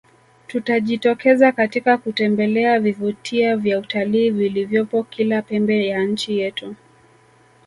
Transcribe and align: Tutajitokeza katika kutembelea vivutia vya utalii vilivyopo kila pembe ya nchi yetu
Tutajitokeza 0.47 1.51
katika 1.51 1.97
kutembelea 1.97 2.79
vivutia 2.79 3.57
vya 3.57 3.79
utalii 3.79 4.29
vilivyopo 4.31 5.03
kila 5.03 5.41
pembe 5.41 5.87
ya 5.87 6.03
nchi 6.03 6.37
yetu 6.37 6.75